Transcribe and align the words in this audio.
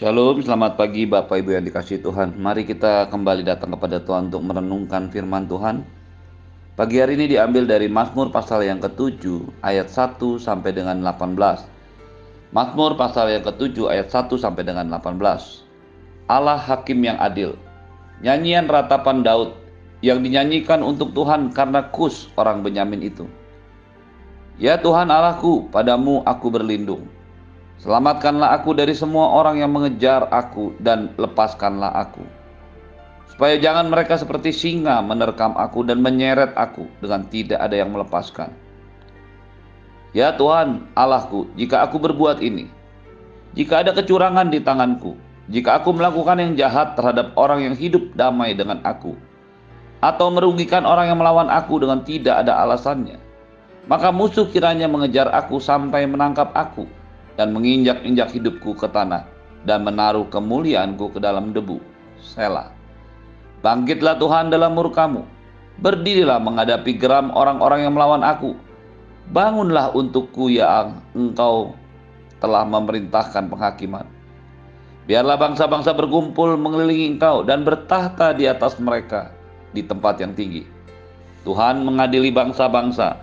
Shalom, 0.00 0.40
selamat 0.40 0.80
pagi 0.80 1.04
Bapak 1.04 1.44
Ibu 1.44 1.60
yang 1.60 1.64
dikasih 1.68 2.00
Tuhan. 2.00 2.32
Mari 2.40 2.64
kita 2.64 3.12
kembali 3.12 3.44
datang 3.44 3.76
kepada 3.76 4.00
Tuhan 4.00 4.32
untuk 4.32 4.40
merenungkan 4.48 5.12
firman 5.12 5.44
Tuhan. 5.44 5.84
Pagi 6.72 7.04
hari 7.04 7.20
ini 7.20 7.36
diambil 7.36 7.68
dari 7.68 7.84
Mazmur 7.84 8.32
pasal 8.32 8.64
yang 8.64 8.80
ke-7 8.80 9.20
ayat 9.60 9.92
1 9.92 10.16
sampai 10.40 10.72
dengan 10.72 11.04
18. 11.04 11.36
Mazmur 12.48 12.96
pasal 12.96 13.28
yang 13.28 13.44
ke-7 13.44 13.76
ayat 13.92 14.08
1 14.08 14.40
sampai 14.40 14.64
dengan 14.64 14.88
18. 14.88 15.20
Allah 16.32 16.56
hakim 16.56 17.04
yang 17.04 17.20
adil. 17.20 17.60
Nyanyian 18.24 18.72
ratapan 18.72 19.20
Daud 19.20 19.52
yang 20.00 20.24
dinyanyikan 20.24 20.80
untuk 20.80 21.12
Tuhan 21.12 21.52
karena 21.52 21.92
Kus 21.92 22.32
orang 22.40 22.64
Benyamin 22.64 23.04
itu. 23.04 23.28
Ya 24.56 24.80
Tuhan 24.80 25.12
Allahku, 25.12 25.68
padamu 25.68 26.24
aku 26.24 26.48
berlindung. 26.48 27.19
Selamatkanlah 27.80 28.60
aku 28.60 28.76
dari 28.76 28.92
semua 28.92 29.40
orang 29.40 29.56
yang 29.56 29.72
mengejar 29.72 30.28
aku 30.28 30.76
dan 30.84 31.16
lepaskanlah 31.16 31.88
aku. 31.96 32.20
Supaya 33.32 33.56
jangan 33.56 33.88
mereka 33.88 34.20
seperti 34.20 34.52
singa 34.52 35.00
menerkam 35.00 35.56
aku 35.56 35.80
dan 35.88 36.04
menyeret 36.04 36.52
aku 36.60 36.84
dengan 37.00 37.24
tidak 37.32 37.56
ada 37.56 37.72
yang 37.80 37.88
melepaskan. 37.88 38.52
Ya 40.12 40.36
Tuhan 40.36 40.92
Allahku, 40.92 41.48
jika 41.56 41.80
aku 41.88 41.96
berbuat 41.96 42.44
ini, 42.44 42.68
jika 43.56 43.80
ada 43.80 43.96
kecurangan 43.96 44.52
di 44.52 44.60
tanganku, 44.60 45.16
jika 45.48 45.80
aku 45.80 45.96
melakukan 45.96 46.36
yang 46.36 46.52
jahat 46.60 47.00
terhadap 47.00 47.32
orang 47.40 47.64
yang 47.64 47.72
hidup 47.72 48.12
damai 48.12 48.52
dengan 48.52 48.84
aku, 48.84 49.16
atau 50.04 50.28
merugikan 50.28 50.84
orang 50.84 51.08
yang 51.08 51.16
melawan 51.16 51.48
aku 51.48 51.80
dengan 51.80 52.04
tidak 52.04 52.44
ada 52.44 52.60
alasannya, 52.60 53.16
maka 53.88 54.12
musuh 54.12 54.44
kiranya 54.52 54.84
mengejar 54.84 55.32
aku 55.32 55.56
sampai 55.56 56.04
menangkap 56.04 56.52
aku 56.52 56.99
dan 57.40 57.56
menginjak-injak 57.56 58.36
hidupku 58.36 58.76
ke 58.76 58.84
tanah 58.92 59.24
dan 59.64 59.80
menaruh 59.80 60.28
kemuliaanku 60.28 61.16
ke 61.16 61.18
dalam 61.24 61.56
debu. 61.56 61.80
Selah. 62.20 62.68
Bangkitlah 63.64 64.20
Tuhan 64.20 64.52
dalam 64.52 64.76
murkamu. 64.76 65.24
Berdirilah 65.80 66.36
menghadapi 66.36 67.00
geram 67.00 67.32
orang-orang 67.32 67.88
yang 67.88 67.96
melawan 67.96 68.20
aku. 68.20 68.52
Bangunlah 69.32 69.96
untukku 69.96 70.52
ya 70.52 70.92
engkau 71.16 71.72
telah 72.44 72.68
memerintahkan 72.68 73.48
penghakiman. 73.48 74.04
Biarlah 75.08 75.40
bangsa-bangsa 75.40 75.96
berkumpul 75.96 76.60
mengelilingi 76.60 77.16
engkau 77.16 77.40
dan 77.40 77.64
bertahta 77.64 78.36
di 78.36 78.44
atas 78.44 78.76
mereka 78.76 79.32
di 79.72 79.80
tempat 79.80 80.20
yang 80.20 80.36
tinggi. 80.36 80.68
Tuhan 81.48 81.88
mengadili 81.88 82.28
bangsa-bangsa. 82.28 83.16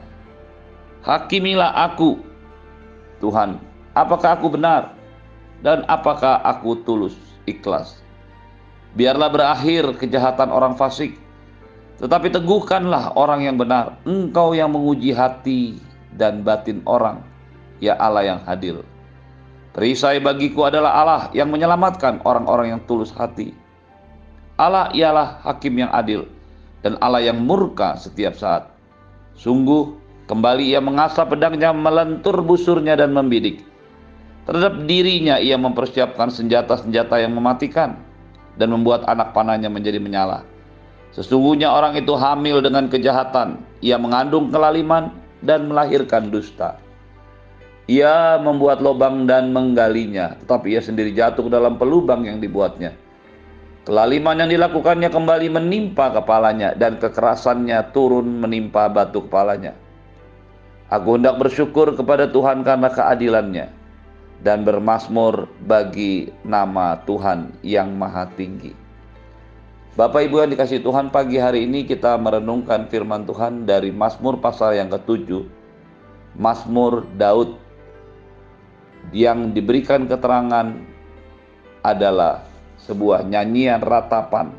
Hakimilah 1.05 1.69
aku, 1.85 2.17
Tuhan, 3.21 3.61
apakah 3.97 4.37
aku 4.37 4.53
benar 4.53 4.93
dan 5.65 5.81
apakah 5.89 6.37
aku 6.45 6.77
tulus 6.85 7.17
ikhlas. 7.49 7.97
Biarlah 8.93 9.29
berakhir 9.29 9.97
kejahatan 9.97 10.49
orang 10.49 10.77
fasik, 10.77 11.17
tetapi 12.01 12.29
teguhkanlah 12.33 13.13
orang 13.17 13.45
yang 13.45 13.57
benar. 13.57 13.97
Engkau 14.05 14.53
yang 14.53 14.73
menguji 14.73 15.13
hati 15.13 15.77
dan 16.13 16.41
batin 16.41 16.81
orang, 16.85 17.21
ya 17.81 17.97
Allah 17.97 18.37
yang 18.37 18.41
hadil. 18.45 18.81
Perisai 19.77 20.17
bagiku 20.17 20.65
adalah 20.65 20.91
Allah 20.97 21.23
yang 21.37 21.53
menyelamatkan 21.53 22.25
orang-orang 22.25 22.73
yang 22.73 22.81
tulus 22.89 23.13
hati. 23.13 23.53
Allah 24.57 24.89
ialah 24.97 25.45
hakim 25.45 25.77
yang 25.77 25.93
adil 25.93 26.25
dan 26.81 26.97
Allah 26.97 27.21
yang 27.21 27.37
murka 27.37 27.93
setiap 27.93 28.33
saat. 28.33 28.65
Sungguh 29.37 29.93
kembali 30.25 30.73
ia 30.73 30.81
mengasah 30.81 31.29
pedangnya 31.29 31.69
melentur 31.69 32.41
busurnya 32.41 32.97
dan 32.97 33.13
membidik 33.13 33.66
Terhadap 34.47 34.87
dirinya 34.87 35.43
ia 35.43 35.59
mempersiapkan 35.59 36.31
senjata-senjata 36.31 37.19
yang 37.19 37.35
mematikan 37.35 37.99
dan 38.55 38.71
membuat 38.71 39.03
anak 39.03 39.35
panahnya 39.35 39.67
menjadi 39.67 39.99
menyala. 39.99 40.47
Sesungguhnya 41.11 41.67
orang 41.67 41.99
itu 41.99 42.15
hamil 42.15 42.63
dengan 42.63 42.87
kejahatan, 42.87 43.59
ia 43.83 43.99
mengandung 43.99 44.47
kelaliman 44.47 45.11
dan 45.43 45.67
melahirkan 45.67 46.31
dusta. 46.31 46.79
Ia 47.91 48.39
membuat 48.39 48.79
lubang 48.79 49.27
dan 49.27 49.51
menggalinya, 49.51 50.39
tetapi 50.43 50.79
ia 50.79 50.81
sendiri 50.83 51.11
jatuh 51.11 51.47
ke 51.47 51.51
dalam 51.51 51.75
pelubang 51.75 52.23
yang 52.23 52.39
dibuatnya. 52.39 52.95
Kelaliman 53.83 54.47
yang 54.47 54.51
dilakukannya 54.51 55.11
kembali 55.11 55.47
menimpa 55.59 56.11
kepalanya 56.15 56.71
dan 56.75 56.99
kekerasannya 57.03 57.91
turun 57.91 58.39
menimpa 58.39 58.87
batu 58.87 59.27
kepalanya. 59.27 59.75
Aku 60.87 61.19
hendak 61.19 61.35
bersyukur 61.35 61.91
kepada 61.99 62.31
Tuhan 62.31 62.63
karena 62.63 62.87
keadilannya 62.87 63.76
dan 64.45 64.61
bermasmur 64.61 65.49
bagi 65.65 66.29
nama 66.45 67.01
Tuhan 67.05 67.57
yang 67.65 67.93
Maha 67.97 68.29
Tinggi. 68.37 68.73
Bapak 69.97 70.29
Ibu 70.29 70.45
yang 70.45 70.53
dikasih 70.53 70.85
Tuhan, 70.85 71.09
pagi 71.09 71.41
hari 71.41 71.65
ini 71.65 71.81
kita 71.81 72.21
merenungkan 72.21 72.85
firman 72.85 73.25
Tuhan 73.25 73.65
dari 73.65 73.89
Mazmur 73.89 74.37
pasal 74.37 74.77
yang 74.77 74.93
ketujuh, 74.93 75.41
Mazmur 76.37 77.09
Daud 77.17 77.57
yang 79.09 79.57
diberikan 79.57 80.05
keterangan 80.05 80.69
adalah 81.81 82.45
sebuah 82.85 83.25
nyanyian 83.25 83.81
ratapan 83.81 84.53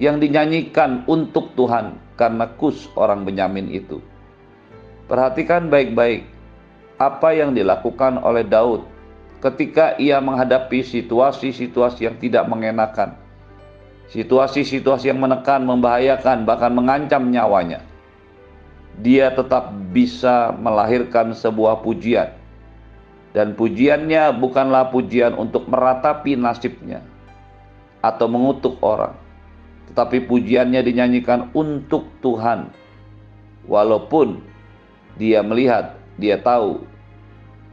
yang 0.00 0.16
dinyanyikan 0.16 1.04
untuk 1.04 1.52
Tuhan 1.52 2.00
karena 2.16 2.48
kus 2.56 2.88
orang 2.96 3.28
Benyamin 3.28 3.68
itu. 3.68 4.00
Perhatikan 5.12 5.68
baik-baik 5.68 6.31
apa 7.02 7.34
yang 7.34 7.50
dilakukan 7.50 8.22
oleh 8.22 8.46
Daud 8.46 8.86
ketika 9.42 9.98
ia 9.98 10.22
menghadapi 10.22 10.86
situasi-situasi 10.86 12.06
yang 12.06 12.16
tidak 12.22 12.46
mengenakan, 12.46 13.18
situasi-situasi 14.14 15.10
yang 15.10 15.18
menekan, 15.18 15.66
membahayakan, 15.66 16.46
bahkan 16.46 16.70
mengancam 16.70 17.26
nyawanya. 17.26 17.82
Dia 19.02 19.34
tetap 19.34 19.74
bisa 19.90 20.54
melahirkan 20.54 21.34
sebuah 21.34 21.82
pujian, 21.82 22.30
dan 23.34 23.58
pujiannya 23.58 24.36
bukanlah 24.38 24.92
pujian 24.94 25.34
untuk 25.34 25.66
meratapi 25.66 26.38
nasibnya 26.38 27.02
atau 28.04 28.30
mengutuk 28.30 28.78
orang, 28.84 29.16
tetapi 29.90 30.22
pujiannya 30.28 30.86
dinyanyikan 30.86 31.50
untuk 31.56 32.06
Tuhan, 32.22 32.70
walaupun 33.66 34.38
dia 35.18 35.40
melihat, 35.42 35.98
dia 36.20 36.36
tahu 36.36 36.91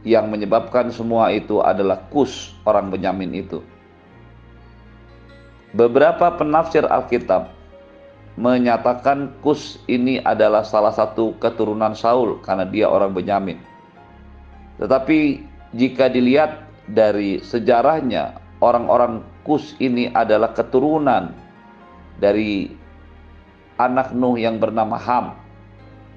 yang 0.06 0.32
menyebabkan 0.32 0.88
semua 0.88 1.28
itu 1.32 1.60
adalah 1.60 2.00
Kus 2.08 2.56
orang 2.64 2.88
Benyamin 2.88 3.36
itu. 3.36 3.60
Beberapa 5.76 6.34
penafsir 6.34 6.82
Alkitab 6.88 7.52
menyatakan 8.40 9.30
Kus 9.44 9.78
ini 9.86 10.18
adalah 10.24 10.64
salah 10.64 10.90
satu 10.90 11.36
keturunan 11.38 11.92
Saul 11.92 12.40
karena 12.40 12.64
dia 12.64 12.88
orang 12.88 13.12
Benyamin. 13.12 13.60
Tetapi 14.80 15.44
jika 15.76 16.08
dilihat 16.08 16.64
dari 16.90 17.38
sejarahnya, 17.44 18.40
orang-orang 18.64 19.22
Kus 19.44 19.76
ini 19.78 20.08
adalah 20.12 20.56
keturunan 20.56 21.32
dari 22.20 22.72
anak 23.80 24.12
Nuh 24.12 24.36
yang 24.36 24.60
bernama 24.60 25.00
Ham 25.00 25.36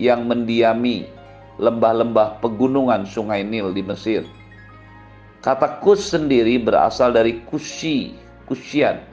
yang 0.01 0.27
mendiami 0.27 1.07
lembah-lembah 1.61 2.41
pegunungan 2.41 3.05
sungai 3.05 3.45
Nil 3.45 3.73
di 3.73 3.85
Mesir. 3.85 4.25
Kata 5.43 5.83
kus 5.83 6.15
sendiri 6.15 6.55
berasal 6.57 7.11
dari 7.11 7.43
kusi, 7.43 8.15
kusian 8.47 9.03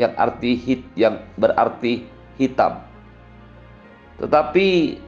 yang 0.00 0.16
arti 0.16 0.56
hit 0.56 0.82
yang 0.96 1.20
berarti 1.36 2.08
hitam. 2.40 2.80
Tetapi 4.18 4.98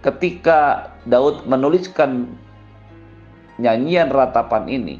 ketika 0.00 0.92
Daud 1.04 1.44
menuliskan 1.44 2.30
nyanyian 3.58 4.14
ratapan 4.14 4.70
ini, 4.70 4.96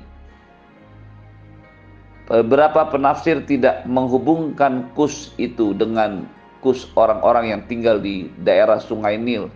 beberapa 2.27 2.91
penafsir 2.91 3.47
tidak 3.47 3.87
menghubungkan 3.87 4.91
kus 4.99 5.31
itu 5.39 5.71
dengan 5.73 6.27
kus 6.61 6.91
orang-orang 6.99 7.55
yang 7.57 7.63
tinggal 7.71 8.03
di 8.03 8.27
daerah 8.43 8.83
Sungai 8.83 9.19
Nil 9.19 9.51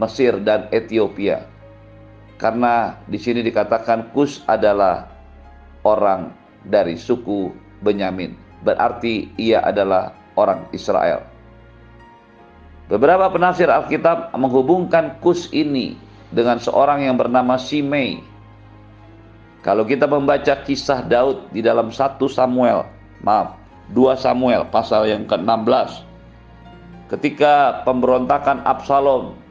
Mesir 0.00 0.38
dan 0.42 0.66
Ethiopia. 0.74 1.46
Karena 2.38 2.98
di 3.06 3.18
sini 3.18 3.40
dikatakan 3.46 4.10
Kus 4.10 4.42
adalah 4.50 5.06
orang 5.86 6.34
dari 6.66 6.98
suku 6.98 7.54
Benyamin. 7.84 8.34
Berarti 8.64 9.30
ia 9.38 9.62
adalah 9.62 10.16
orang 10.34 10.66
Israel. 10.74 11.22
Beberapa 12.90 13.32
penafsir 13.32 13.70
Alkitab 13.70 14.34
menghubungkan 14.36 15.16
Kus 15.22 15.48
ini 15.54 15.96
dengan 16.34 16.58
seorang 16.58 17.06
yang 17.06 17.16
bernama 17.16 17.56
Simei. 17.56 18.20
Kalau 19.64 19.88
kita 19.88 20.04
membaca 20.04 20.60
kisah 20.68 21.00
Daud 21.08 21.48
di 21.56 21.64
dalam 21.64 21.88
1 21.88 22.20
Samuel, 22.28 22.84
maaf, 23.24 23.56
2 23.96 24.20
Samuel 24.20 24.68
pasal 24.68 25.08
yang 25.08 25.24
ke-16. 25.24 26.04
Ketika 27.08 27.84
pemberontakan 27.88 28.60
Absalom 28.68 29.43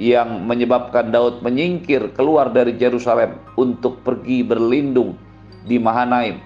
yang 0.00 0.48
menyebabkan 0.48 1.12
Daud 1.12 1.44
menyingkir 1.44 2.16
keluar 2.16 2.48
dari 2.48 2.72
Yerusalem 2.80 3.36
untuk 3.60 4.00
pergi 4.00 4.40
berlindung 4.40 5.12
di 5.68 5.76
Mahanaim, 5.76 6.40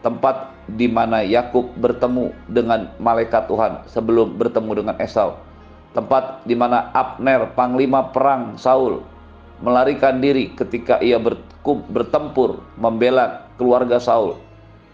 tempat 0.00 0.56
di 0.72 0.88
mana 0.88 1.20
Yakub 1.20 1.76
bertemu 1.76 2.32
dengan 2.48 2.88
malaikat 2.96 3.44
Tuhan 3.44 3.84
sebelum 3.92 4.40
bertemu 4.40 4.72
dengan 4.72 4.96
Esau. 4.96 5.36
Tempat 5.92 6.48
di 6.48 6.56
mana 6.56 6.88
Abner, 6.96 7.52
panglima 7.52 8.08
perang 8.08 8.56
Saul, 8.56 9.04
melarikan 9.60 10.24
diri 10.24 10.56
ketika 10.56 10.96
ia 11.04 11.20
bertempur 11.92 12.64
membela 12.80 13.52
keluarga 13.60 14.00
Saul 14.00 14.40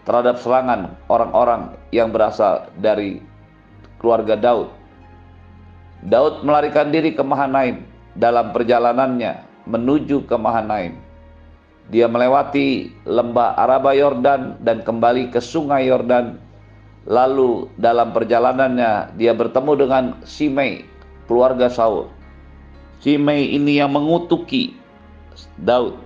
terhadap 0.03 0.35
serangan 0.43 0.99
orang-orang 1.07 1.79
yang 1.95 2.11
berasal 2.11 2.67
dari 2.75 3.23
keluarga 4.03 4.35
Daud. 4.35 4.67
Daud 6.05 6.45
melarikan 6.45 6.93
diri 6.93 7.17
ke 7.17 7.25
Mahanaim 7.25 7.81
dalam 8.13 8.53
perjalanannya 8.53 9.41
menuju 9.65 10.29
ke 10.29 10.37
Mahanaim. 10.37 11.01
Dia 11.89 12.05
melewati 12.05 12.93
lembah 13.09 13.57
Araba 13.57 13.97
Yordan 13.97 14.61
dan 14.61 14.85
kembali 14.85 15.33
ke 15.33 15.41
sungai 15.41 15.89
Yordan. 15.89 16.37
Lalu 17.09 17.69
dalam 17.81 18.13
perjalanannya 18.13 19.17
dia 19.17 19.33
bertemu 19.33 19.71
dengan 19.77 20.03
Simei, 20.25 20.85
keluarga 21.25 21.69
Saul. 21.69 22.09
Simei 23.01 23.53
ini 23.53 23.77
yang 23.77 23.93
mengutuki 23.93 24.73
Daud 25.61 26.05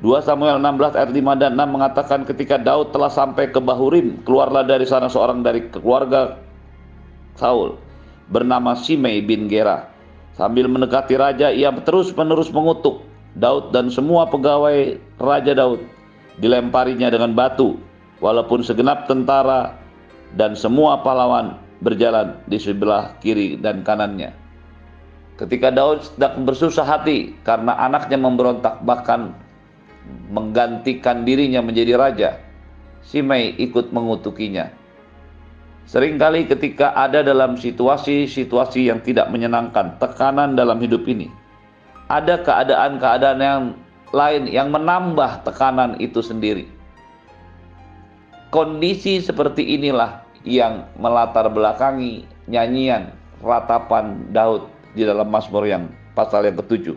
2 0.00 0.24
Samuel 0.24 0.56
16 0.56 0.96
ayat 0.96 1.12
5 1.12 1.40
dan 1.40 1.52
6 1.60 1.76
mengatakan 1.76 2.20
ketika 2.24 2.56
Daud 2.56 2.92
telah 2.92 3.12
sampai 3.12 3.52
ke 3.52 3.60
Bahurim, 3.60 4.24
keluarlah 4.24 4.64
dari 4.64 4.88
sana 4.88 5.12
seorang 5.12 5.44
dari 5.44 5.68
keluarga 5.68 6.40
Saul 7.36 7.89
bernama 8.30 8.78
Simei 8.78 9.20
bin 9.20 9.50
Gera. 9.50 9.90
Sambil 10.38 10.70
mendekati 10.70 11.18
raja, 11.18 11.52
ia 11.52 11.68
terus-menerus 11.74 12.48
mengutuk 12.54 13.04
Daud 13.36 13.70
dan 13.70 13.92
semua 13.92 14.26
pegawai 14.26 14.96
Raja 15.20 15.52
Daud. 15.52 15.84
Dilemparinya 16.40 17.12
dengan 17.12 17.36
batu, 17.36 17.76
walaupun 18.24 18.64
segenap 18.64 19.04
tentara 19.04 19.76
dan 20.38 20.56
semua 20.56 21.04
pahlawan 21.04 21.60
berjalan 21.84 22.40
di 22.48 22.56
sebelah 22.56 23.12
kiri 23.20 23.60
dan 23.60 23.84
kanannya. 23.84 24.32
Ketika 25.36 25.72
Daud 25.72 26.04
sedang 26.04 26.44
bersusah 26.44 26.84
hati 26.84 27.36
karena 27.44 27.76
anaknya 27.76 28.16
memberontak, 28.16 28.80
bahkan 28.84 29.36
menggantikan 30.32 31.24
dirinya 31.28 31.60
menjadi 31.60 31.96
raja, 31.96 32.30
Simei 33.04 33.56
ikut 33.56 33.92
mengutukinya. 33.92 34.79
Seringkali 35.90 36.46
ketika 36.46 36.94
ada 36.94 37.18
dalam 37.26 37.58
situasi-situasi 37.58 38.94
yang 38.94 39.02
tidak 39.02 39.26
menyenangkan, 39.26 39.98
tekanan 39.98 40.54
dalam 40.54 40.78
hidup 40.78 41.02
ini, 41.10 41.26
ada 42.06 42.38
keadaan-keadaan 42.38 43.38
yang 43.42 43.62
lain 44.14 44.46
yang 44.46 44.70
menambah 44.70 45.42
tekanan 45.42 45.98
itu 45.98 46.22
sendiri. 46.22 46.70
Kondisi 48.54 49.18
seperti 49.18 49.66
inilah 49.66 50.22
yang 50.46 50.86
melatar 50.94 51.50
belakangi 51.50 52.22
nyanyian 52.46 53.10
ratapan 53.42 54.30
Daud 54.30 54.70
di 54.94 55.02
dalam 55.02 55.26
Mazmur 55.26 55.66
yang 55.66 55.90
pasal 56.14 56.46
yang 56.46 56.54
ketujuh. 56.54 56.94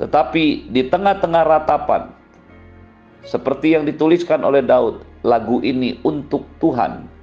Tetapi 0.00 0.72
di 0.72 0.88
tengah-tengah 0.88 1.44
ratapan, 1.44 2.16
seperti 3.28 3.76
yang 3.76 3.84
dituliskan 3.84 4.40
oleh 4.40 4.64
Daud, 4.64 5.04
lagu 5.20 5.60
ini 5.60 6.00
untuk 6.00 6.48
Tuhan. 6.56 7.20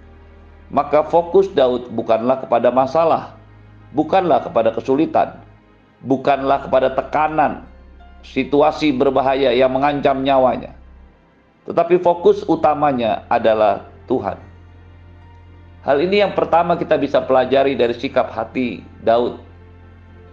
Maka 0.69 1.01
fokus 1.09 1.49
Daud 1.49 1.89
bukanlah 1.93 2.45
kepada 2.45 2.69
masalah, 2.69 3.33
bukanlah 3.97 4.45
kepada 4.45 4.69
kesulitan, 4.69 5.41
bukanlah 6.05 6.69
kepada 6.69 6.93
tekanan, 6.93 7.65
situasi 8.21 8.93
berbahaya 8.93 9.49
yang 9.49 9.73
mengancam 9.73 10.21
nyawanya. 10.21 10.77
Tetapi 11.65 12.01
fokus 12.01 12.45
utamanya 12.45 13.25
adalah 13.29 13.89
Tuhan. 14.05 14.37
Hal 15.85 15.97
ini 16.05 16.21
yang 16.21 16.37
pertama 16.37 16.77
kita 16.77 16.99
bisa 16.99 17.23
pelajari 17.23 17.73
dari 17.73 17.95
sikap 17.97 18.29
hati 18.29 18.83
Daud 19.01 19.49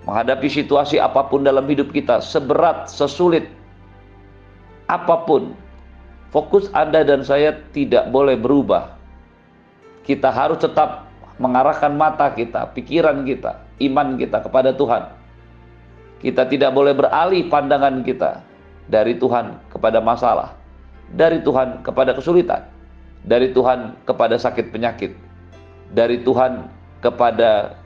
menghadapi 0.07 0.47
situasi 0.47 1.03
apa 1.03 1.27
pun 1.27 1.43
dalam 1.43 1.67
hidup 1.67 1.91
kita, 1.91 2.23
seberat, 2.23 2.87
sesulit 2.87 3.51
apa 4.87 5.27
pun, 5.27 5.53
fokus 6.31 6.71
Anda 6.73 7.03
dan 7.03 7.27
saya 7.27 7.59
tidak 7.75 8.09
boleh 8.15 8.39
berubah. 8.39 8.96
Kita 10.07 10.31
harus 10.31 10.63
tetap 10.63 11.11
mengarahkan 11.43 11.93
mata 11.93 12.31
kita, 12.33 12.71
pikiran 12.73 13.27
kita, 13.27 13.61
iman 13.83 14.17
kita 14.17 14.41
kepada 14.41 14.71
Tuhan. 14.73 15.03
Kita 16.23 16.49
tidak 16.49 16.73
boleh 16.73 16.97
beralih 16.97 17.45
pandangan 17.51 18.01
kita 18.01 18.41
dari 18.89 19.19
Tuhan 19.19 19.59
kepada 19.69 20.01
masalah, 20.01 20.57
dari 21.13 21.43
Tuhan 21.45 21.85
kepada 21.85 22.17
kesulitan, 22.17 22.65
dari 23.27 23.53
Tuhan 23.53 23.99
kepada 24.09 24.41
sakit 24.41 24.73
penyakit, 24.73 25.13
dari 25.93 26.23
Tuhan 26.25 26.71
kepada 27.05 27.77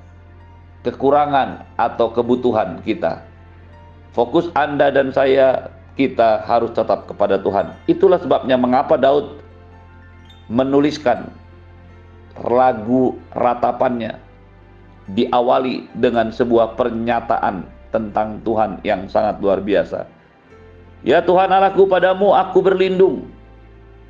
kekurangan 0.87 1.67
atau 1.75 2.13
kebutuhan 2.15 2.85
kita. 2.87 3.25
Fokus 4.15 4.53
Anda 4.55 4.95
dan 4.95 5.11
saya 5.11 5.73
kita 5.99 6.47
harus 6.47 6.71
tetap 6.73 7.11
kepada 7.11 7.37
Tuhan. 7.43 7.75
Itulah 7.91 8.23
sebabnya 8.23 8.55
mengapa 8.55 8.95
Daud 8.97 9.43
menuliskan 10.51 11.31
lagu 12.38 13.19
ratapannya 13.35 14.15
diawali 15.11 15.91
dengan 15.99 16.31
sebuah 16.31 16.79
pernyataan 16.79 17.67
tentang 17.91 18.38
Tuhan 18.47 18.79
yang 18.87 19.11
sangat 19.11 19.43
luar 19.43 19.59
biasa. 19.59 20.06
Ya 21.03 21.25
Tuhan 21.25 21.50
Allahku 21.50 21.91
padamu 21.91 22.37
aku 22.37 22.62
berlindung. 22.62 23.27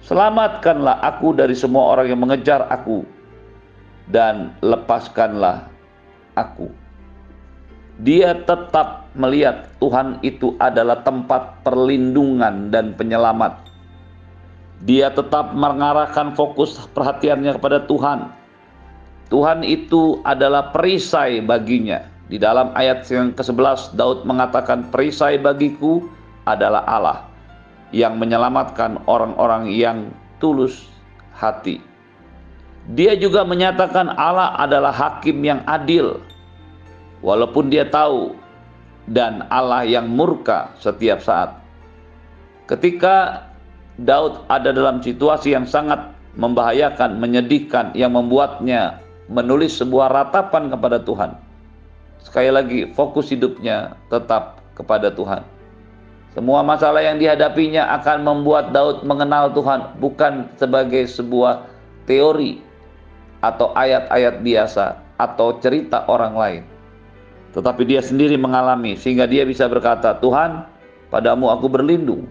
Selamatkanlah 0.05 1.01
aku 1.05 1.37
dari 1.37 1.53
semua 1.53 1.93
orang 1.97 2.09
yang 2.09 2.21
mengejar 2.21 2.65
aku 2.69 3.05
dan 4.09 4.57
lepaskanlah 4.65 5.69
aku. 6.35 6.73
Dia 8.01 8.33
tetap 8.33 9.13
melihat 9.13 9.69
Tuhan 9.77 10.25
itu 10.25 10.57
adalah 10.57 11.05
tempat 11.05 11.61
perlindungan 11.61 12.73
dan 12.73 12.97
penyelamat. 12.97 13.70
Dia 14.81 15.13
tetap 15.13 15.53
mengarahkan 15.53 16.33
fokus 16.33 16.81
perhatiannya 16.97 17.61
kepada 17.61 17.85
Tuhan. 17.85 18.33
Tuhan 19.29 19.61
itu 19.63 20.25
adalah 20.25 20.73
perisai 20.73 21.45
baginya. 21.45 22.03
Di 22.31 22.39
dalam 22.39 22.71
ayat 22.79 23.05
yang 23.11 23.35
ke-11 23.35 23.99
Daud 23.99 24.23
mengatakan 24.23 24.89
perisai 24.89 25.37
bagiku 25.37 26.07
adalah 26.47 26.87
Allah 26.87 27.19
yang 27.91 28.17
menyelamatkan 28.23 29.03
orang-orang 29.11 29.71
yang 29.75 30.15
tulus 30.39 30.87
hati. 31.35 31.83
Dia 32.95 33.19
juga 33.19 33.45
menyatakan 33.45 34.15
Allah 34.15 34.57
adalah 34.57 34.95
hakim 34.95 35.43
yang 35.45 35.61
adil. 35.67 36.23
Walaupun 37.21 37.69
dia 37.69 37.85
tahu 37.85 38.33
dan 39.11 39.45
Allah 39.53 39.85
yang 39.85 40.09
murka 40.09 40.73
setiap 40.81 41.21
saat. 41.21 41.53
Ketika 42.71 43.50
Daud 44.01 44.49
ada 44.49 44.73
dalam 44.73 45.05
situasi 45.05 45.53
yang 45.53 45.69
sangat 45.69 46.01
membahayakan, 46.41 47.21
menyedihkan 47.21 47.93
yang 47.93 48.17
membuatnya 48.17 48.97
menulis 49.29 49.77
sebuah 49.77 50.09
ratapan 50.09 50.73
kepada 50.73 50.99
Tuhan. 51.05 51.37
Sekali 52.25 52.51
lagi, 52.53 52.81
fokus 52.97 53.29
hidupnya 53.29 53.97
tetap 54.09 54.61
kepada 54.73 55.13
Tuhan. 55.13 55.45
Semua 56.33 56.63
masalah 56.63 57.03
yang 57.03 57.19
dihadapinya 57.19 57.91
akan 58.01 58.23
membuat 58.23 58.71
Daud 58.71 59.03
mengenal 59.03 59.51
Tuhan 59.51 59.99
bukan 59.99 60.47
sebagai 60.57 61.05
sebuah 61.11 61.67
teori 62.07 62.63
atau 63.43 63.75
ayat-ayat 63.75 64.41
biasa 64.41 64.97
atau 65.19 65.59
cerita 65.59 66.07
orang 66.07 66.35
lain. 66.39 66.63
Tetapi 67.51 67.83
dia 67.83 68.01
sendiri 68.01 68.39
mengalami 68.39 68.95
sehingga 68.95 69.27
dia 69.27 69.43
bisa 69.43 69.67
berkata, 69.67 70.15
Tuhan, 70.23 70.65
padamu 71.11 71.51
aku 71.51 71.67
berlindung. 71.67 72.31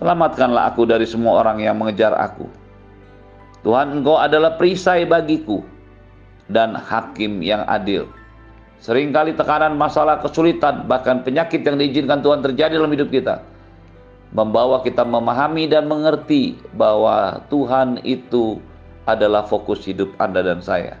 Selamatkanlah 0.00 0.72
aku 0.72 0.88
dari 0.88 1.04
semua 1.04 1.44
orang 1.44 1.60
yang 1.60 1.76
mengejar 1.76 2.16
aku. 2.16 2.48
Tuhan 3.60 4.00
engkau 4.00 4.16
adalah 4.16 4.56
perisai 4.56 5.04
bagiku 5.04 5.60
dan 6.48 6.72
hakim 6.72 7.44
yang 7.44 7.62
adil. 7.68 8.08
Seringkali 8.80 9.36
tekanan 9.36 9.76
masalah 9.76 10.24
kesulitan 10.24 10.88
bahkan 10.88 11.20
penyakit 11.20 11.60
yang 11.60 11.76
diizinkan 11.76 12.24
Tuhan 12.24 12.40
terjadi 12.40 12.80
dalam 12.80 12.88
hidup 12.88 13.12
kita 13.12 13.44
membawa 14.30 14.82
kita 14.82 15.02
memahami 15.02 15.66
dan 15.66 15.90
mengerti 15.90 16.54
bahwa 16.78 17.42
Tuhan 17.50 17.98
itu 18.06 18.62
adalah 19.06 19.42
fokus 19.42 19.82
hidup 19.82 20.14
Anda 20.22 20.46
dan 20.46 20.62
saya. 20.62 20.94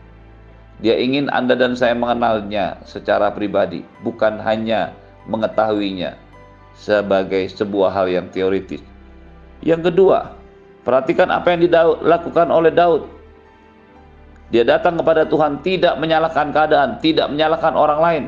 Dia 0.82 0.96
ingin 0.98 1.30
Anda 1.30 1.54
dan 1.54 1.76
saya 1.76 1.94
mengenalnya 1.94 2.80
secara 2.88 3.30
pribadi, 3.30 3.84
bukan 4.02 4.40
hanya 4.40 4.96
mengetahuinya 5.28 6.16
sebagai 6.74 7.46
sebuah 7.52 7.92
hal 7.92 8.06
yang 8.08 8.26
teoritis. 8.32 8.80
Yang 9.60 9.92
kedua, 9.92 10.32
perhatikan 10.84 11.28
apa 11.28 11.52
yang 11.52 11.60
dilakukan 11.68 12.48
oleh 12.48 12.72
Daud. 12.72 13.02
Dia 14.50 14.66
datang 14.66 14.98
kepada 14.98 15.28
Tuhan 15.28 15.62
tidak 15.62 15.94
menyalahkan 16.02 16.50
keadaan, 16.50 16.98
tidak 16.98 17.30
menyalahkan 17.30 17.72
orang 17.76 18.00
lain. 18.02 18.24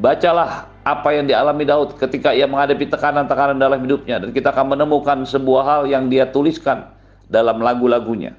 Bacalah 0.00 0.66
apa 0.82 1.08
yang 1.14 1.28
dialami 1.28 1.64
Daud 1.68 1.96
ketika 2.00 2.32
ia 2.32 2.48
menghadapi 2.48 2.88
tekanan-tekanan 2.88 3.60
dalam 3.60 3.78
hidupnya 3.84 4.18
dan 4.18 4.30
kita 4.34 4.50
akan 4.50 4.74
menemukan 4.74 5.22
sebuah 5.22 5.62
hal 5.62 5.82
yang 5.86 6.08
dia 6.08 6.26
tuliskan 6.28 6.90
dalam 7.28 7.60
lagu-lagunya. 7.60 8.34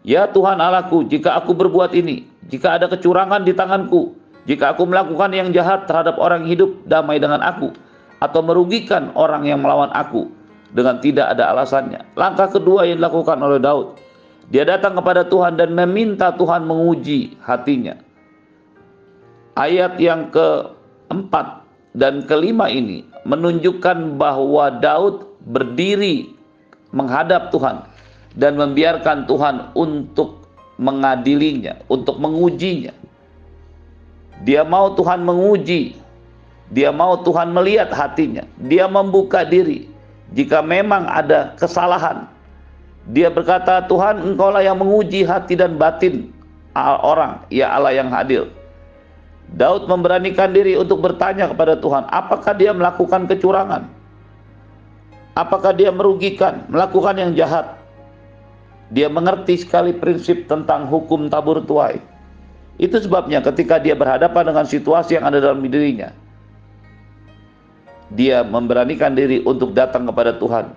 Ya 0.00 0.24
Tuhan 0.28 0.56
Allahku, 0.60 1.04
jika 1.08 1.36
aku 1.36 1.52
berbuat 1.52 1.92
ini, 1.92 2.24
jika 2.48 2.80
ada 2.80 2.88
kecurangan 2.88 3.44
di 3.44 3.52
tanganku, 3.52 4.16
jika 4.48 4.72
aku 4.72 4.88
melakukan 4.88 5.28
yang 5.36 5.52
jahat 5.52 5.84
terhadap 5.84 6.16
orang 6.16 6.48
hidup 6.48 6.72
damai 6.88 7.20
dengan 7.20 7.44
aku, 7.44 7.76
atau 8.20 8.40
merugikan 8.44 9.10
orang 9.16 9.48
yang 9.48 9.64
melawan 9.64 9.88
aku 9.96 10.28
dengan 10.76 11.00
tidak 11.02 11.34
ada 11.34 11.50
alasannya. 11.50 12.04
Langkah 12.14 12.52
kedua 12.52 12.86
yang 12.86 13.00
dilakukan 13.02 13.40
oleh 13.40 13.58
Daud, 13.58 13.96
dia 14.52 14.62
datang 14.62 14.94
kepada 14.96 15.26
Tuhan 15.26 15.56
dan 15.56 15.74
meminta 15.74 16.30
Tuhan 16.36 16.68
menguji 16.68 17.40
hatinya. 17.42 17.96
Ayat 19.58 19.98
yang 19.98 20.30
ke 20.30 20.70
empat 21.10 21.66
dan 21.98 22.22
kelima 22.24 22.70
ini 22.70 23.02
menunjukkan 23.26 24.16
bahwa 24.16 24.78
Daud 24.78 25.26
berdiri 25.50 26.32
menghadap 26.94 27.50
Tuhan 27.50 27.82
dan 28.38 28.54
membiarkan 28.54 29.26
Tuhan 29.26 29.74
untuk 29.74 30.46
mengadilinya, 30.80 31.76
untuk 31.90 32.16
mengujinya. 32.16 32.94
Dia 34.40 34.64
mau 34.64 34.96
Tuhan 34.96 35.20
menguji, 35.20 35.92
dia 36.70 36.94
mau 36.94 37.18
Tuhan 37.18 37.50
melihat 37.50 37.90
hatinya, 37.90 38.46
dia 38.62 38.86
membuka 38.86 39.42
diri. 39.42 39.90
Jika 40.30 40.62
memang 40.62 41.10
ada 41.10 41.58
kesalahan, 41.58 42.30
dia 43.10 43.26
berkata, 43.26 43.82
Tuhan 43.90 44.22
engkaulah 44.22 44.62
yang 44.62 44.78
menguji 44.78 45.26
hati 45.26 45.58
dan 45.58 45.74
batin 45.74 46.30
orang, 46.78 47.42
ya 47.50 47.74
Allah 47.74 47.98
yang 47.98 48.14
adil. 48.14 48.46
Daud 49.50 49.90
memberanikan 49.90 50.54
diri 50.54 50.78
untuk 50.78 51.02
bertanya 51.02 51.50
kepada 51.50 51.74
Tuhan, 51.74 52.06
apakah 52.14 52.54
dia 52.54 52.70
melakukan 52.70 53.26
kecurangan? 53.26 53.90
Apakah 55.34 55.74
dia 55.74 55.90
merugikan, 55.90 56.62
melakukan 56.70 57.18
yang 57.18 57.34
jahat? 57.34 57.74
Dia 58.94 59.10
mengerti 59.10 59.58
sekali 59.58 59.90
prinsip 59.90 60.46
tentang 60.46 60.86
hukum 60.86 61.26
tabur 61.26 61.62
tuai. 61.66 61.98
Itu 62.78 63.02
sebabnya 63.02 63.42
ketika 63.42 63.82
dia 63.82 63.98
berhadapan 63.98 64.54
dengan 64.54 64.66
situasi 64.66 65.18
yang 65.18 65.26
ada 65.26 65.42
dalam 65.42 65.62
dirinya, 65.66 66.14
dia 68.10 68.42
memberanikan 68.42 69.14
diri 69.14 69.42
untuk 69.46 69.70
datang 69.70 70.06
kepada 70.10 70.34
Tuhan. 70.36 70.74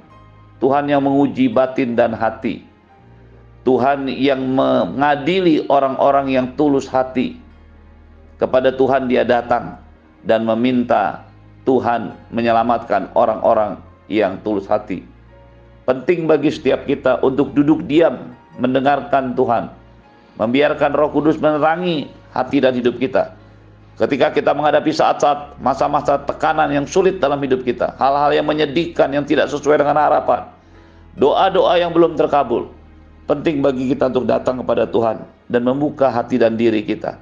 Tuhan 0.61 0.85
yang 0.87 1.03
menguji 1.03 1.49
batin 1.49 1.97
dan 1.97 2.13
hati. 2.13 2.63
Tuhan 3.63 4.11
yang 4.11 4.43
mengadili 4.43 5.63
orang-orang 5.71 6.35
yang 6.35 6.51
tulus 6.59 6.83
hati 6.87 7.39
kepada 8.35 8.75
Tuhan 8.75 9.07
dia 9.07 9.23
datang 9.23 9.79
dan 10.27 10.43
meminta 10.43 11.23
Tuhan 11.63 12.11
menyelamatkan 12.31 13.15
orang-orang 13.15 13.79
yang 14.11 14.35
tulus 14.43 14.67
hati. 14.67 15.07
Penting 15.87 16.27
bagi 16.27 16.51
setiap 16.51 16.83
kita 16.87 17.23
untuk 17.23 17.55
duduk 17.55 17.87
diam 17.87 18.35
mendengarkan 18.59 19.35
Tuhan, 19.35 19.71
membiarkan 20.39 20.91
Roh 20.95 21.11
Kudus 21.11 21.39
menerangi 21.39 22.11
hati 22.31 22.63
dan 22.63 22.75
hidup 22.75 22.99
kita. 22.99 23.35
Ketika 23.93 24.33
kita 24.33 24.57
menghadapi 24.57 24.89
saat-saat 24.89 25.61
masa-masa 25.61 26.17
tekanan 26.17 26.73
yang 26.73 26.89
sulit 26.89 27.21
dalam 27.21 27.37
hidup 27.45 27.61
kita, 27.61 27.93
hal-hal 28.01 28.33
yang 28.33 28.49
menyedihkan 28.49 29.13
yang 29.13 29.21
tidak 29.21 29.53
sesuai 29.53 29.77
dengan 29.77 30.01
harapan, 30.01 30.49
doa-doa 31.13 31.77
yang 31.77 31.93
belum 31.93 32.17
terkabul, 32.17 32.73
penting 33.29 33.61
bagi 33.61 33.93
kita 33.93 34.09
untuk 34.09 34.25
datang 34.25 34.65
kepada 34.65 34.89
Tuhan 34.89 35.21
dan 35.45 35.61
membuka 35.61 36.09
hati 36.09 36.41
dan 36.41 36.57
diri 36.57 36.81
kita. 36.81 37.21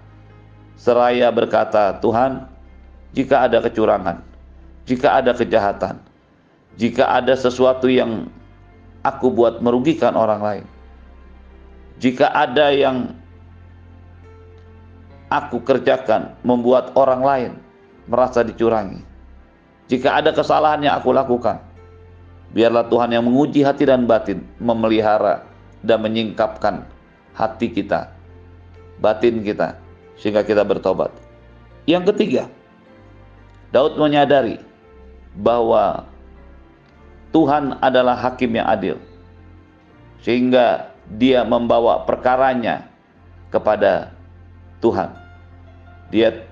Seraya 0.79 1.27
berkata, 1.27 1.99
Tuhan, 1.99 2.47
jika 3.11 3.51
ada 3.51 3.59
kecurangan, 3.59 4.23
jika 4.87 5.19
ada 5.19 5.35
kejahatan, 5.35 5.99
jika 6.79 7.03
ada 7.03 7.35
sesuatu 7.35 7.91
yang 7.91 8.31
aku 9.03 9.27
buat 9.27 9.59
merugikan 9.59 10.15
orang 10.15 10.39
lain, 10.39 10.65
jika 11.99 12.31
ada 12.31 12.71
yang 12.71 13.11
aku 15.31 15.63
kerjakan 15.63 16.35
membuat 16.43 16.91
orang 16.99 17.21
lain 17.23 17.51
merasa 18.11 18.43
dicurangi, 18.43 18.99
jika 19.87 20.19
ada 20.19 20.35
kesalahan 20.35 20.83
yang 20.83 20.99
aku 20.99 21.15
lakukan, 21.15 21.63
biarlah 22.51 22.83
Tuhan 22.91 23.15
yang 23.15 23.23
menguji 23.23 23.63
hati 23.63 23.87
dan 23.87 24.03
batin 24.03 24.43
memelihara 24.59 25.47
dan 25.79 26.03
menyingkapkan 26.03 26.83
hati 27.31 27.71
kita, 27.71 28.11
batin 28.99 29.39
kita, 29.39 29.79
sehingga 30.19 30.43
kita 30.43 30.67
bertobat. 30.67 31.15
Yang 31.87 32.13
ketiga, 32.13 32.43
Daud 33.71 33.95
menyadari 33.95 34.59
bahwa 35.35 36.05
Tuhan 37.31 37.79
adalah 37.79 38.19
hakim 38.19 38.51
yang 38.59 38.67
adil. 38.67 38.99
Sehingga 40.21 40.93
dia 41.07 41.41
membawa 41.41 42.03
perkaranya 42.05 42.85
kepada 43.49 44.13
Tuhan. 44.83 45.20
Dia 46.11 46.43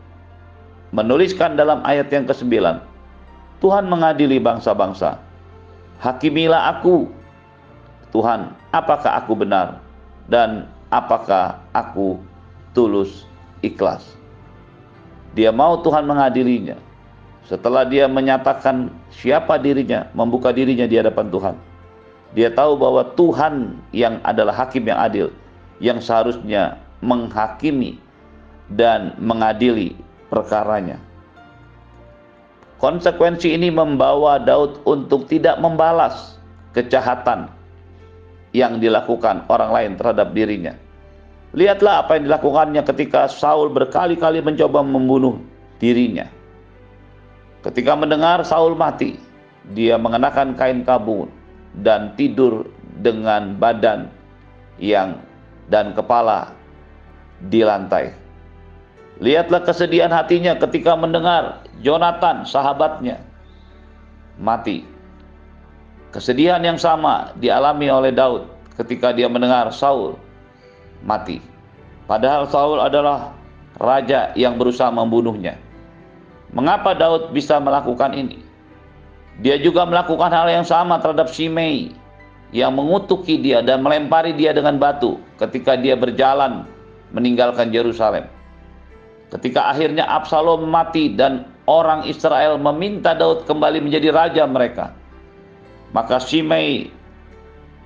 menuliskan 0.95 1.59
dalam 1.59 1.83
ayat 1.85 2.09
yang 2.09 2.25
ke-9, 2.25 2.79
Tuhan 3.59 3.85
mengadili 3.91 4.39
bangsa-bangsa. 4.39 5.19
Hakimilah 5.99 6.79
aku, 6.79 7.11
Tuhan, 8.15 8.55
apakah 8.71 9.19
aku 9.19 9.35
benar 9.35 9.83
dan 10.31 10.71
apakah 10.87 11.59
aku 11.75 12.17
tulus 12.71 13.27
ikhlas. 13.59 14.15
Dia 15.35 15.51
mau 15.51 15.77
Tuhan 15.83 16.07
mengadilinya. 16.07 16.79
Setelah 17.45 17.83
dia 17.85 18.05
menyatakan 18.07 18.93
siapa 19.11 19.59
dirinya, 19.59 20.07
membuka 20.15 20.55
dirinya 20.55 20.87
di 20.87 20.95
hadapan 20.97 21.27
Tuhan. 21.29 21.55
Dia 22.37 22.49
tahu 22.53 22.77
bahwa 22.77 23.01
Tuhan 23.17 23.77
yang 23.89 24.21
adalah 24.21 24.53
hakim 24.53 24.85
yang 24.85 25.01
adil, 25.01 25.27
yang 25.81 25.97
seharusnya 25.97 26.77
menghakimi 27.01 27.97
dan 28.73 29.17
mengadili 29.17 29.97
perkaranya. 30.29 31.01
Konsekuensi 32.79 33.53
ini 33.53 33.67
membawa 33.73 34.39
Daud 34.39 34.85
untuk 34.87 35.27
tidak 35.27 35.59
membalas 35.59 36.39
kejahatan 36.71 37.51
yang 38.55 38.79
dilakukan 38.79 39.43
orang 39.51 39.71
lain 39.75 39.91
terhadap 39.99 40.31
dirinya 40.31 40.73
Lihatlah 41.49 42.05
apa 42.05 42.13
yang 42.13 42.29
dilakukannya 42.29 42.85
ketika 42.85 43.25
Saul 43.25 43.73
berkali-kali 43.73 44.37
mencoba 44.45 44.85
membunuh 44.85 45.41
dirinya. 45.81 46.29
Ketika 47.65 47.97
mendengar 47.97 48.45
Saul 48.45 48.77
mati, 48.77 49.17
dia 49.73 49.97
mengenakan 49.97 50.53
kain 50.53 50.85
kabung 50.85 51.25
dan 51.81 52.13
tidur 52.13 52.69
dengan 53.01 53.57
badan 53.57 54.13
yang 54.77 55.17
dan 55.73 55.97
kepala 55.97 56.53
di 57.49 57.65
lantai. 57.65 58.13
Lihatlah 59.19 59.67
kesedihan 59.67 60.15
hatinya 60.15 60.55
ketika 60.55 60.95
mendengar 60.95 61.67
Jonathan 61.83 62.47
sahabatnya 62.47 63.19
mati. 64.39 64.87
Kesedihan 66.15 66.63
yang 66.63 66.79
sama 66.79 67.35
dialami 67.35 67.91
oleh 67.91 68.15
Daud 68.15 68.47
ketika 68.79 69.11
dia 69.11 69.27
mendengar 69.27 69.69
Saul 69.75 70.15
mati. 71.03 71.43
Padahal 72.07 72.47
Saul 72.47 72.79
adalah 72.79 73.35
raja 73.75 74.31
yang 74.39 74.55
berusaha 74.55 74.89
membunuhnya. 74.89 75.59
Mengapa 76.55 76.95
Daud 76.95 77.35
bisa 77.35 77.59
melakukan 77.61 78.15
ini? 78.15 78.41
Dia 79.43 79.59
juga 79.59 79.83
melakukan 79.85 80.31
hal 80.31 80.47
yang 80.47 80.65
sama 80.65 80.97
terhadap 80.97 81.29
Shimei 81.29 81.93
yang 82.49 82.73
mengutuki 82.73 83.37
dia 83.37 83.61
dan 83.61 83.85
melempari 83.85 84.33
dia 84.33 84.55
dengan 84.55 84.81
batu 84.81 85.21
ketika 85.37 85.77
dia 85.77 85.93
berjalan 85.93 86.65
meninggalkan 87.13 87.69
Yerusalem. 87.69 88.38
Ketika 89.29 89.69
akhirnya 89.69 90.09
Absalom 90.09 90.65
mati 90.65 91.13
dan 91.13 91.45
orang 91.69 92.09
Israel 92.09 92.57
meminta 92.57 93.13
Daud 93.13 93.45
kembali 93.45 93.77
menjadi 93.85 94.09
raja 94.09 94.43
mereka. 94.49 94.89
Maka 95.93 96.17
Shimei 96.17 96.89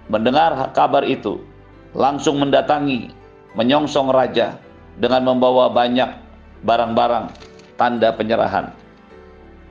mendengar 0.07 0.55
kabar 0.71 1.03
itu 1.03 1.43
langsung 1.91 2.39
mendatangi 2.39 3.11
menyongsong 3.59 4.11
raja 4.11 4.55
dengan 4.99 5.27
membawa 5.27 5.67
banyak 5.71 6.09
barang-barang 6.63 7.27
tanda 7.75 8.15
penyerahan. 8.15 8.71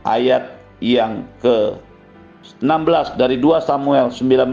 Ayat 0.04 0.60
yang 0.82 1.24
ke-16 1.40 3.16
dari 3.16 3.40
2 3.40 3.64
Samuel 3.64 4.12
19 4.12 4.52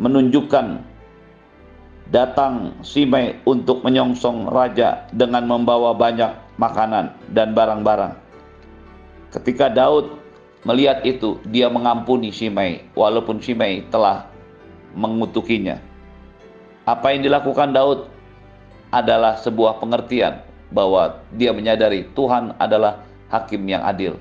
menunjukkan 0.00 0.66
datang 2.10 2.78
Simei 2.86 3.38
untuk 3.42 3.82
menyongsong 3.82 4.46
raja 4.50 5.06
dengan 5.10 5.46
membawa 5.46 5.94
banyak 5.94 6.30
makanan 6.58 7.14
dan 7.34 7.52
barang-barang. 7.52 8.14
Ketika 9.34 9.68
Daud 9.68 10.16
melihat 10.62 11.02
itu, 11.02 11.42
dia 11.50 11.66
mengampuni 11.66 12.30
Simei 12.30 12.86
walaupun 12.94 13.42
Simei 13.42 13.82
telah 13.90 14.30
mengutukinya. 14.94 15.82
Apa 16.86 17.12
yang 17.12 17.26
dilakukan 17.26 17.74
Daud 17.74 18.06
adalah 18.94 19.36
sebuah 19.42 19.82
pengertian 19.82 20.46
bahwa 20.70 21.20
dia 21.34 21.50
menyadari 21.50 22.06
Tuhan 22.14 22.54
adalah 22.62 23.02
hakim 23.28 23.66
yang 23.66 23.82
adil. 23.82 24.16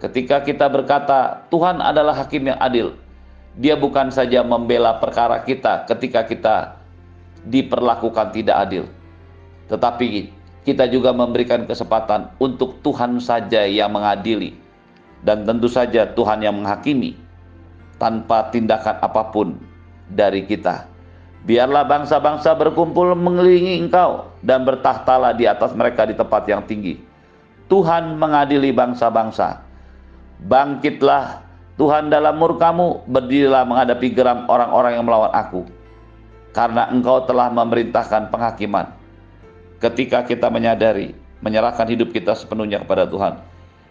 Ketika 0.00 0.40
kita 0.40 0.68
berkata 0.68 1.44
Tuhan 1.48 1.80
adalah 1.80 2.16
hakim 2.16 2.48
yang 2.48 2.60
adil, 2.60 2.96
dia 3.54 3.78
bukan 3.78 4.10
saja 4.10 4.42
membela 4.42 4.98
perkara 4.98 5.38
kita 5.46 5.86
ketika 5.86 6.26
kita 6.26 6.56
diperlakukan 7.48 8.32
tidak 8.32 8.56
adil, 8.68 8.84
tetapi 9.68 10.32
kita 10.64 10.88
juga 10.88 11.12
memberikan 11.12 11.68
kesempatan 11.68 12.32
untuk 12.40 12.80
Tuhan 12.80 13.20
saja 13.20 13.68
yang 13.68 13.92
mengadili, 13.92 14.56
dan 15.20 15.44
tentu 15.44 15.68
saja 15.68 16.08
Tuhan 16.08 16.40
yang 16.40 16.60
menghakimi 16.60 17.16
tanpa 18.00 18.48
tindakan 18.48 18.96
apa 19.00 19.22
pun 19.32 19.56
dari 20.08 20.44
kita. 20.44 20.88
Biarlah 21.44 21.84
bangsa-bangsa 21.84 22.56
berkumpul 22.56 23.12
mengelilingi 23.12 23.84
engkau 23.84 24.32
dan 24.40 24.64
bertahtalah 24.64 25.36
di 25.36 25.44
atas 25.44 25.76
mereka 25.76 26.08
di 26.08 26.16
tempat 26.16 26.48
yang 26.48 26.64
tinggi. 26.64 26.96
Tuhan 27.68 28.16
mengadili 28.16 28.72
bangsa-bangsa. 28.72 29.60
Bangkitlah 30.40 31.44
Tuhan 31.74 32.06
dalam 32.06 32.38
murkamu, 32.38 33.02
berdirilah 33.10 33.66
menghadapi 33.66 34.14
geram 34.14 34.46
orang-orang 34.46 34.94
yang 34.94 35.04
melawan 35.04 35.32
aku. 35.34 35.66
Karena 36.54 36.86
engkau 36.88 37.26
telah 37.26 37.50
memerintahkan 37.50 38.30
penghakiman. 38.30 38.94
Ketika 39.82 40.22
kita 40.22 40.48
menyadari, 40.48 41.12
menyerahkan 41.42 41.84
hidup 41.90 42.14
kita 42.14 42.32
sepenuhnya 42.38 42.80
kepada 42.80 43.04
Tuhan. 43.10 43.42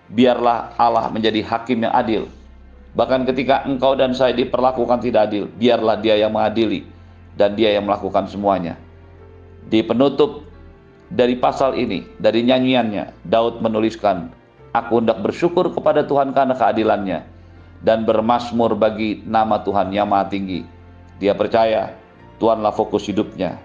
Biarlah 0.10 0.74
Allah 0.79 1.12
menjadi 1.12 1.43
hakim 1.43 1.84
yang 1.84 1.93
adil. 1.93 2.32
Bahkan 2.96 3.27
ketika 3.27 3.67
engkau 3.67 4.00
dan 4.00 4.15
saya 4.15 4.32
diperlakukan 4.32 5.03
tidak 5.03 5.29
adil, 5.29 5.51
biarlah 5.60 6.00
dia 6.00 6.15
yang 6.15 6.32
mengadili 6.32 6.88
dan 7.36 7.53
dia 7.53 7.75
yang 7.75 7.84
melakukan 7.84 8.32
semuanya. 8.32 8.79
Di 9.67 9.84
penutup 9.84 10.48
dari 11.12 11.36
pasal 11.38 11.75
ini, 11.77 12.08
dari 12.17 12.41
nyanyiannya, 12.48 13.27
Daud 13.27 13.60
menuliskan, 13.60 14.32
Aku 14.74 14.98
hendak 14.98 15.22
bersyukur 15.22 15.70
kepada 15.70 16.01
Tuhan 16.01 16.34
karena 16.34 16.58
keadilannya 16.58 17.22
dan 17.86 18.10
bermasmur 18.10 18.74
bagi 18.74 19.22
nama 19.22 19.62
Tuhan 19.62 19.93
yang 19.93 20.10
maha 20.10 20.34
tinggi. 20.34 20.65
Dia 21.22 21.38
percaya 21.38 21.93
Tuhanlah 22.38 22.74
fokus 22.74 23.06
hidupnya. 23.10 23.58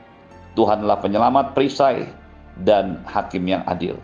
Tuhanlah 0.59 0.99
penyelamat 0.99 1.55
perisai 1.55 2.09
dan 2.67 3.01
hakim 3.07 3.47
yang 3.47 3.63
adil. 3.71 3.95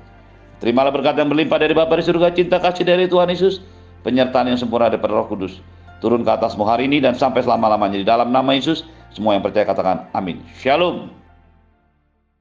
Terimalah 0.63 0.95
berkat 0.95 1.19
yang 1.19 1.29
berlimpah 1.29 1.59
dari 1.59 1.75
Bapa 1.75 1.99
di 1.99 2.05
surga, 2.07 2.31
cinta 2.33 2.63
kasih 2.63 2.87
dari 2.87 3.11
Tuhan 3.11 3.29
Yesus, 3.29 3.61
penyertaan 4.07 4.55
yang 4.55 4.59
sempurna 4.61 4.89
daripada 4.89 5.19
Roh 5.19 5.27
Kudus. 5.27 5.59
Turun 5.99 6.23
ke 6.23 6.31
atasmu 6.31 6.63
hari 6.69 6.87
ini 6.87 7.01
dan 7.01 7.17
sampai 7.17 7.43
selama-lamanya 7.43 7.99
di 7.99 8.07
dalam 8.07 8.31
nama 8.31 8.55
Yesus. 8.55 8.87
Semua 9.11 9.35
yang 9.35 9.43
percaya 9.43 9.67
katakan 9.67 10.11
amin. 10.13 10.43
Shalom. 10.61 11.24